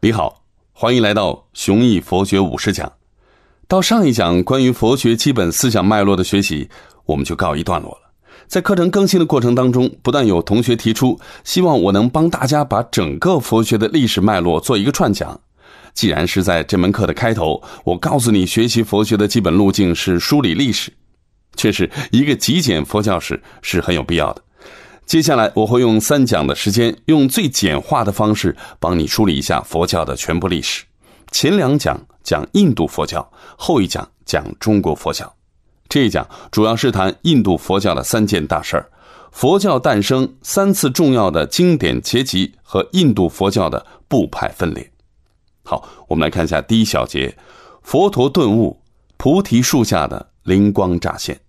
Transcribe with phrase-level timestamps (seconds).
[0.00, 0.42] 你好，
[0.74, 2.92] 欢迎来到雄毅佛学五十讲。
[3.66, 6.68] 到上一讲关于佛学基本思想脉络的学习，
[7.06, 8.12] 我们就告一段落了。
[8.46, 15.40] 在课程更新的过程当中，不但有同学提出希望我能帮大家把整个佛学的历史脉络做一个串讲。
[15.94, 20.92] 既然是在这门课的开头，我告诉你学习佛学的基本路径是梳理历史，
[21.56, 24.42] 确实一个极简佛教史是很有必要的。
[25.06, 30.84] 接下来我会用三讲的时间，用最简化的方式帮你梳理一下佛教的全部历史。
[31.30, 35.32] 前两讲讲印度佛教，后一讲讲中国佛教。
[35.88, 38.90] 这一讲主要是谈印度佛教的三件大事儿：
[39.30, 44.90] 佛教诞生、三次重要的经典结集和印度佛教的部派分裂。
[45.62, 47.32] 好，我们来看一下第一小节：
[47.80, 48.80] 佛陀顿悟，
[49.16, 51.40] 菩提树下的灵光乍现。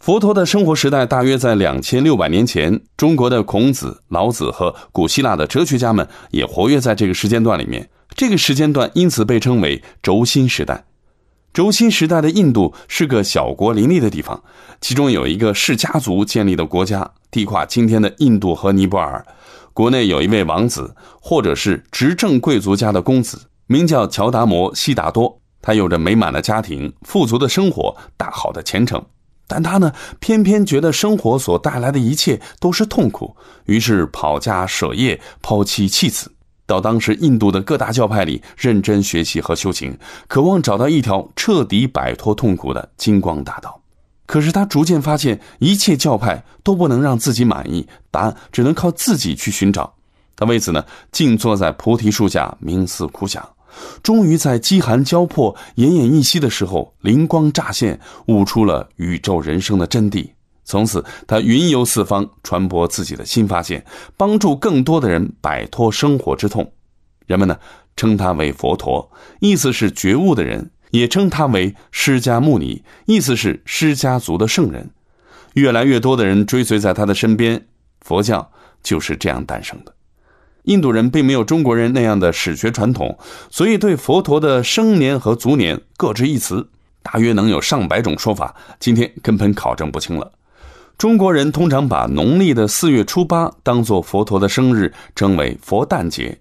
[0.00, 7.90] 佛陀的生活时代大约在两千六百年前，中国的孔子、老子和古希腊的哲学家们也活跃在这个时间段里面。
[8.16, 10.86] 这个时间段因此被称为轴心时代。
[11.52, 14.42] 轴心时代的印度是个小国林立的地方，
[14.80, 19.22] 其中有一个氏家族建立的国家，地跨今天的印度和尼泊尔。
[19.74, 25.42] 国内有一位王子，或者是执政贵族家的公子，名叫乔达摩·悉达多。
[25.60, 29.04] 他有着美满的家庭、富足的生活、大好的前程。
[29.52, 36.30] 但他呢，偏偏觉得生活所带来的一切都是痛苦，于是跑家舍业，抛妻弃子，
[36.66, 39.98] 到当时印度的各大教派里认真学习和修行，
[40.28, 43.76] 渴望找到一条彻底摆脱痛苦的金光大道。
[44.24, 49.92] 可是他逐渐发现，一切教派都不能让自己满意，答案只能靠自己去寻找。
[50.36, 53.44] 他为此呢，静坐在菩提树下冥思苦想。
[54.02, 60.28] 终于在饥寒交迫、奄奄一息的时候，灵光乍现，悟出了宇宙人生的真谛。
[60.64, 63.84] 从此，他云游四方，传播自己的新发现，
[64.16, 66.72] 帮助更多的人摆脱生活之痛。
[67.26, 67.58] 人们呢，
[67.96, 69.10] 称他为佛陀，
[69.40, 74.90] 意思是觉悟的人；也称他为释迦牟尼，意思是释迦族的圣人。
[75.54, 77.66] 越来越多的人追随在他的身边，
[78.00, 78.52] 佛教
[78.82, 79.92] 就是这样诞生的。
[80.64, 83.18] 印度人并没有中国人那样的史学传统，
[83.50, 86.68] 所以对佛陀的生年和卒年各执一词，
[87.02, 88.54] 大约能有上百种说法。
[88.78, 90.32] 今天根本考证不清了。
[90.98, 96.38] 中国人通常把农历的四月初八当做佛陀的生日，称为佛诞节。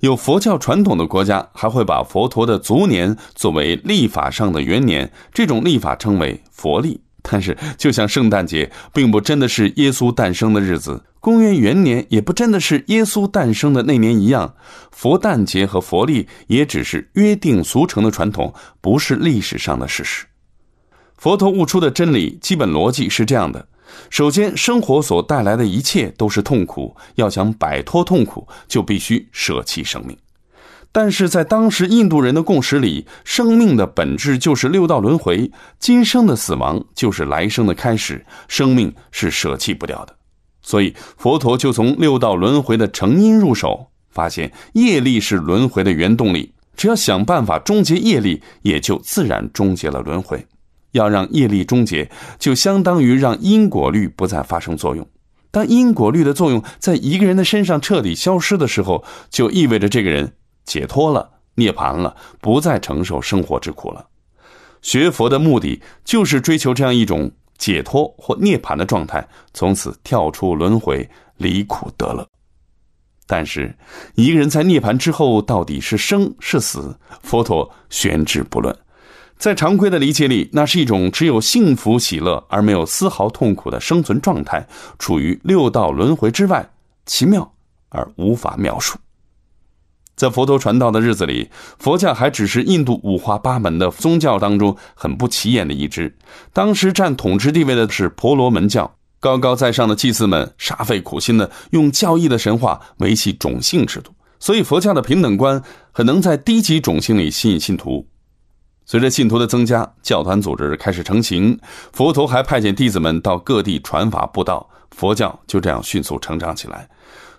[0.00, 7.00] 有佛教传统的国家还会把佛陀的卒年作为历法上的元年，这种历法称为佛历。
[7.22, 11.02] 但是，就像圣诞节并不真的是耶稣诞生的日子。
[11.20, 14.54] 公元元年也不真的是耶稣诞生的那年一样，
[14.90, 20.26] 佛诞节和佛历也只是约定俗成的传统，不是历史上的事实。
[21.16, 23.68] 佛陀悟出的真理基本逻辑是这样的：
[24.10, 30.18] 首先，生活所带来的一切都是痛苦，要想摆脱痛苦，就必须舍弃生命。
[30.92, 40.14] 但是在当时印度人的共识里，生命的本质就是六道轮回，今生的死亡就是来生的开始，生命是舍弃不掉的。
[40.60, 46.52] 所以，佛陀就从六道轮回的成因入手，发现业力是轮回的原动力。
[46.76, 50.46] 只要想办法终结业力，也就自然终结了轮回。
[50.92, 55.06] 要让业力终结，就相当于让因果律不再发生作用。
[55.50, 60.32] 当因果律的作用在一个人的身上彻底消失的时候，就意味着这个人
[60.64, 64.06] 解脱了、涅槃了，不再承受生活之苦了。
[64.80, 67.30] 学佛的目的就是追求这样一种。
[67.58, 69.24] 解脱或涅槃的状态，
[69.54, 72.26] 从此跳出轮回，离苦得乐。
[73.24, 73.72] 但是，
[74.16, 78.76] 一个人在涅槃之后到底是生是死，佛陀悬置不论。
[79.38, 84.66] 在常规的理解里，那是一种只有幸福喜乐而没有丝毫痛苦的生存状态，
[84.98, 86.68] 处于六道轮回之外，
[87.06, 87.54] 奇妙
[87.90, 88.98] 而无法描述。
[90.14, 96.14] 在佛陀传道的日子里，佛教还只是印度五花八门的宗教当中很不起眼的一支。
[96.52, 108.06] 当时占统治地位的是婆罗门教，高高在上的祭司们煞费苦心的用教义的神话维系种姓制度，所以佛教的平等观很能在低级种姓里吸引信徒。
[108.84, 111.58] 随着信徒的增加，教团组织开始成型，
[111.92, 116.88] 佛陀还派遣弟子们到各地传法布道，佛教就这样迅速成长起来。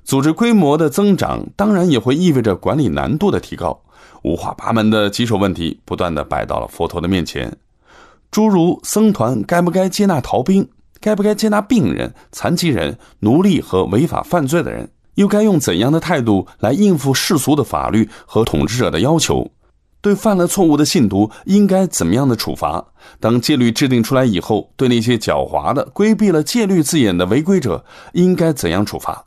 [0.04, 3.82] 组织规模的增长，当然也会意味着管理难度的提高。
[4.24, 7.58] 五花八门的棘手问题不断的摆到了佛陀的面前，
[8.32, 10.68] 诸如僧团该不该接纳逃兵，
[11.00, 19.52] 该不该接纳病人、残疾人、奴隶和违法犯罪的人，又该用怎样的态度来应付世俗的法律和统治者的要求？
[20.02, 22.86] 对犯了错误的信徒应该怎么样的处罚？
[23.22, 29.26] 当戒律制定出来以后，对那些狡猾的规避了戒律字眼的违规者应该怎样处罚？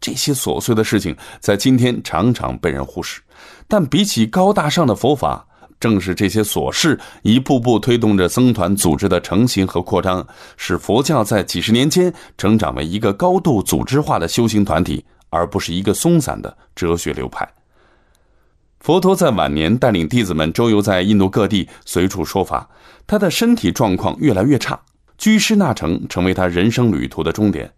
[0.00, 3.20] 这些琐碎的事情在今天常常被人忽视，
[3.66, 5.46] 但比起高大上的佛法，
[5.78, 10.26] 正是这些琐事一步步推动着僧团组织的成型和扩张，
[10.56, 17.46] 使佛教在几十年间成长为一个高度组织化的修行团体，而不是一个松散的哲学流派。
[18.80, 22.68] 佛陀在晚年带领弟子们周游在印度各地，随处说法。
[23.06, 24.80] 他的身体状况越来越差，
[25.18, 27.72] 居士那城成为他人生旅途的终点。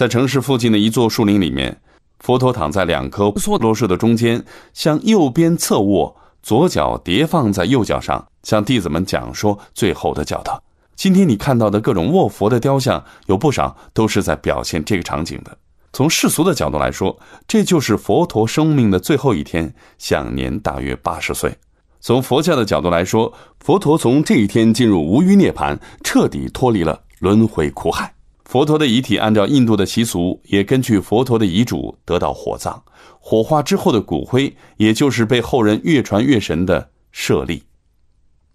[0.00, 1.78] 在城市附近的一座树林里面，
[2.20, 4.42] 佛陀躺在两棵梭罗树的中间，
[4.72, 10.58] 向右边侧卧，左脚叠放在右脚上，向弟子们讲说最后的教导。
[10.96, 15.54] 今天你看到的各种卧佛的雕像，有不少都是在表现这个场景的。
[15.92, 21.54] 从世俗的角度来说，这就是佛陀生命的最后一天，享年大约八十岁。
[22.00, 23.30] 从佛教的角度来说，
[23.62, 28.10] 佛陀从这一天进入无余涅槃，彻底脱离了轮回苦海。
[28.50, 32.82] 佛陀的遗体按照印度的习俗，也根据佛陀的遗嘱得到火葬。
[33.20, 37.62] 火化之后的骨灰，也就是被后人越传越神的舍利。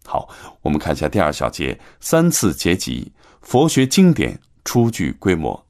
[0.04, 0.28] 好，
[0.62, 3.10] 我们看一下第二小节：三次结集，
[3.40, 5.66] 佛学经典初具规模。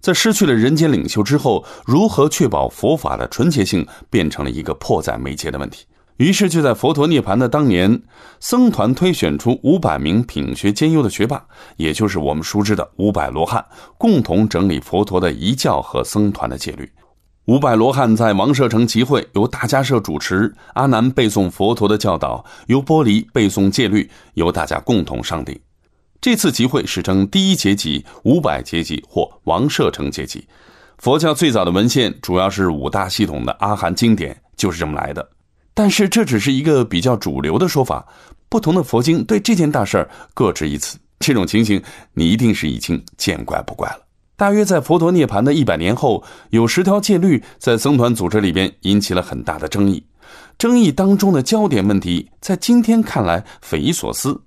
[0.00, 5.84] 在失去了人间领袖之后，如何确保佛法的纯洁性，变成了一个迫在眉睫的问题。
[6.16, 8.02] 于是，就在佛陀涅槃的当年，
[8.40, 11.44] 僧团推选出五百名品学兼优的学霸，
[11.76, 13.62] 也就是我们熟知的五百罗汉，
[13.98, 16.90] 共同整理佛陀的遗教和僧团的戒律。
[17.44, 25.56] 五百罗汉在王舍城集会，由大迦叶主持，阿难背诵佛陀的教导，由波离背诵戒律，由大家共同上定。
[26.18, 30.44] 这次集会史称第一节集、五百节集或王舍城节集。
[30.96, 35.35] 佛教最早的文献主要是五大系统的阿含经典，就是这么来的。
[35.76, 38.06] 但是这只是一个比较主流的说法，
[38.48, 40.96] 不同的佛经对这件大事儿各执一词。
[41.18, 41.82] 这种情形
[42.14, 43.98] 你一定是已经见怪不怪了。
[44.36, 50.02] 大约在佛陀涅槃的一百年后，有十条戒律在僧团组织里边引起了很大的争议。
[50.56, 54.40] 争议当中的焦点问题，在今天看来匪夷所思。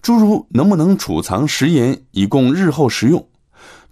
[0.00, 3.28] 诸如能不能储藏食盐以供日后食用，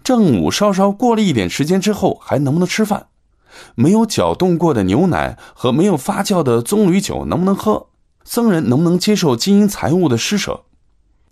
[0.05, 3.07] 正午稍稍过了一点时间之后还能不能吃饭，
[3.75, 7.87] 没有搅动过的牛奶和没有发酵的棕榈酒能不能喝，
[8.23, 10.63] 僧人能不能接受金银财物的施舍？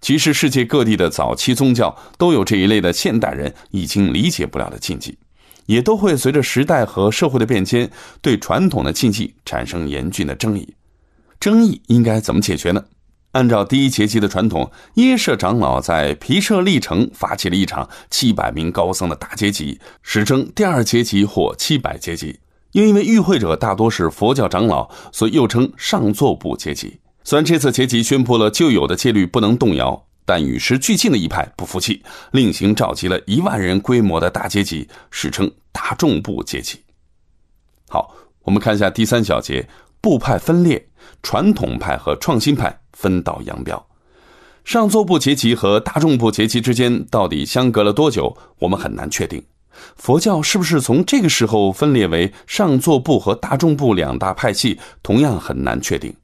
[0.01, 5.18] 其实世界各地的早期宗教都有这一类的现代人已经理解不了的禁忌，
[5.66, 7.89] 也都会随着时代和社会的变迁，
[8.22, 10.75] 对传统的禁忌产生严峻的争议。
[11.39, 12.83] 争议应该怎么解决呢？
[13.36, 22.40] 按照第一节集的传统，耶舍长老在皮舍利城发起了一场七百名高僧的大阶级，史称第二阶级或七百阶级。
[22.72, 26.98] 又因为与会者大多是佛教长老，所以又称上座部阶级。
[27.26, 32.02] 虽然这次阶级宣布了旧有的戒律不能动摇，但与时俱进的一派不服气，
[32.32, 36.82] 另行召集了一万人规模的大阶级，史称大众部阶级。
[37.90, 39.68] 好，我们看一下第三小节：
[40.00, 40.88] 部派分裂，
[41.22, 42.80] 传统派和创新派。
[42.95, 43.86] 分道扬镳，
[44.63, 48.36] 上座部结集和大众部结集之间到底相隔了多久？
[48.57, 49.44] 我们很难确定。
[49.97, 54.80] 佛教是不是从这个时候分裂为上座部和大众部两大派系？
[55.03, 56.15] 同样很难确定。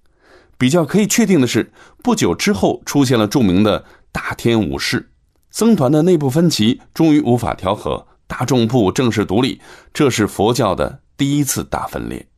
[0.58, 1.72] 比较可以确定的是，
[2.02, 5.12] 不久之后出现了著名的大天武士，
[5.50, 9.60] 僧团的内部分歧终于无法调和，大众部正式独立，
[9.94, 12.31] 这是佛教的第一次大分裂。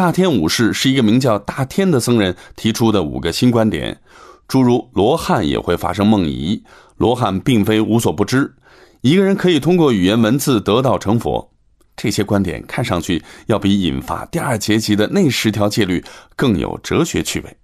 [0.00, 4.00] 大天武士是一个名叫大天的僧人提出的五个新观点，
[4.48, 6.64] 诸如罗汉也会发生梦遗，
[6.96, 8.54] 罗汉并非无所不知，
[9.02, 11.52] 一个人可以通过语言文字得道成佛。
[11.96, 16.02] 这些观点看上去要比引发第二阶级的那十条戒律
[16.34, 17.54] 更有哲学趣味。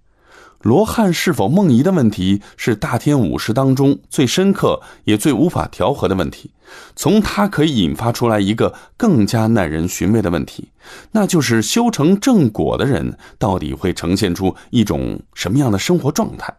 [0.67, 6.51] 罗汉是否梦遗的问题，是大天武士当中最深刻也最无法调和的问题。
[6.93, 10.67] 从它可以引发出来一个更加耐人寻味的问题，
[11.13, 16.53] 那就是修成正果的人到底会呈现出一种什么样的生活状态？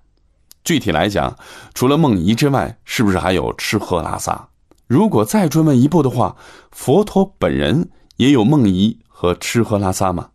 [0.64, 1.36] 具体来讲，
[1.74, 4.48] 除了梦遗之外，是不是还有吃喝拉撒？
[4.86, 6.34] 如果再追问一步的话，
[6.70, 10.28] 佛陀本人也有梦遗和吃喝拉撒吗？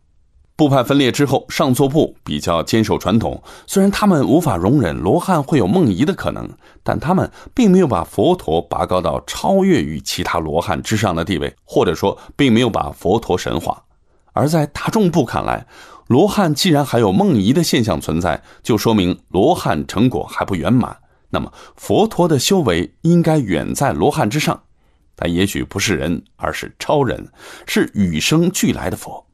[0.56, 3.42] 部派分裂之后，上座部比较坚守传统。
[3.66, 6.48] 虽然他们无法容忍罗汉会有梦遗的可能，
[6.84, 13.82] 但他们并没有把佛陀拔高到超越于其他罗汉之上的地位，或者说，并没有把佛陀神化。
[14.32, 15.66] 而在大众部看来，
[16.06, 20.96] 罗汉既然还有梦遗的现象存在，就说明罗汉成果还不圆满。
[21.30, 24.62] 那么，佛陀的修为应该远在罗汉之上。
[25.16, 27.28] 但也许不是人，而是超人，
[27.66, 29.24] 是与生俱来的佛。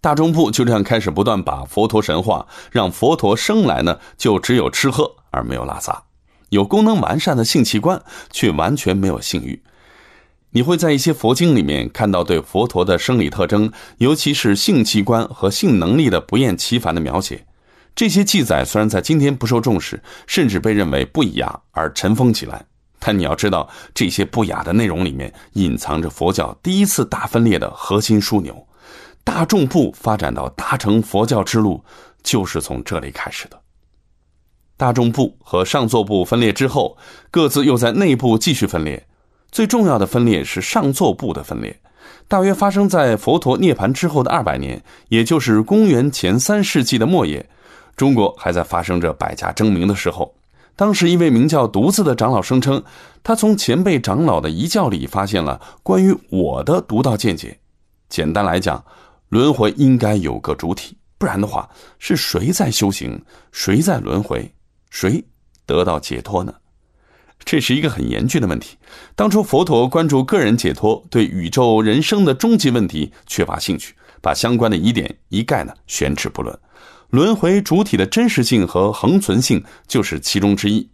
[0.00, 6.02] 大众部就这样开始不断把佛陀神化，让佛陀生来呢就只有吃喝而没有拉撒，
[6.50, 8.00] 有功能完善的性器官
[8.30, 9.60] 却完全没有性欲。
[10.50, 17.44] 你会在一些佛经里面看到对佛陀的生理特征，尤其是性器官和性能力的不厌其烦的描写。
[17.94, 22.64] 这些记载虽然在今天不受重视，甚至被认为不雅而尘封起来，
[22.98, 28.66] 但你要知道，这些不雅的内容里面隐藏着佛教第一次大分裂的核心枢纽。
[29.26, 31.84] 大众部发展到大乘佛教之路，
[32.22, 33.60] 就是从这里开始的。
[34.76, 36.96] 大众部和上座部分裂之后，
[37.28, 39.04] 各自又在内部继续分裂。
[39.50, 41.76] 最重要的分裂是上座部的分裂，
[42.28, 47.44] 大约发生在佛陀涅槃之后的二百年，也就是公元前三世纪的末叶。
[47.96, 50.32] 中国还在发生着百家争鸣的时候。
[50.76, 52.80] 当时一位名叫独自的长老声称，
[53.24, 57.58] 他从前辈长老的遗教里发现了关于我的独到见解。
[58.08, 58.84] 简单来讲，
[59.28, 61.68] 轮回应该有个主体，不然的话，
[61.98, 64.50] 是谁在修行，谁在轮回，
[64.90, 65.24] 谁
[65.64, 66.54] 得到解脱呢？
[67.44, 68.76] 这是一个很严峻的问题。
[69.14, 76.58] 当初佛陀关注个人解脱，对宇宙人生的终极问题缺乏兴趣，把相关的疑点一概呢选址不论。
[77.10, 80.88] 轮回主体的真实性和恒存性就是其中之一。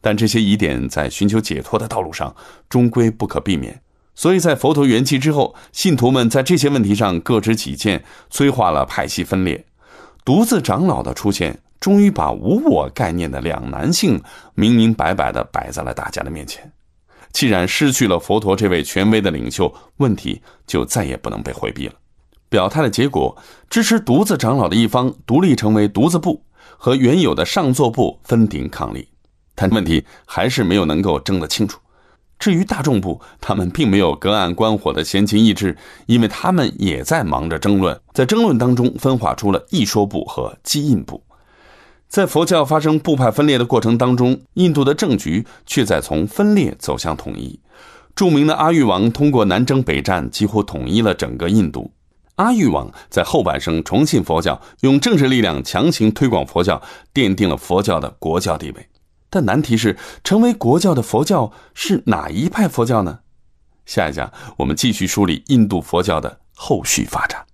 [0.00, 2.34] 但这些疑点在寻求解脱的道路上
[2.68, 3.80] 终归不可避免。
[4.14, 9.64] 所以在佛陀圆寂之后，信徒们在这些问题上各执己见，催化了派系分裂。
[10.24, 11.60] 独自长老的出现。
[11.82, 14.22] 终于把无我概念的两难性
[14.54, 16.70] 明明白白的摆在了大家的面前。
[17.32, 21.94] 既然失去了佛陀这位权威的领袖，问题就再也不能被回避了。
[22.48, 23.36] 表态的结果，
[23.68, 26.44] 支持独自长老的一方独立成为独自部，
[26.78, 29.08] 和原有的上座部分庭抗礼。
[29.56, 31.80] 但问题还是没有能够争得清楚。
[32.42, 41.22] 至于大众部，他们并没有隔岸观火的闲情逸致，因为他们也在忙着争论，在争论当中分化出了一说部和基印部。
[42.08, 47.60] 在佛教发生部派分裂的过程当中，印度的政局却在从分裂走向统一。
[48.16, 51.92] 著名的阿育王通过南征北战，几乎统一了整个印度。
[52.34, 56.82] 阿育王在后半生重信佛教，用政治力量强行推广佛教，
[57.14, 58.88] 奠定了佛教的国教地位。
[59.34, 63.20] 但难题是，成为国教的佛教是哪一派佛教呢？
[63.86, 67.46] 下一讲我们继续梳理印度佛教的后续发展。